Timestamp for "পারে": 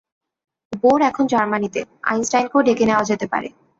3.27-3.47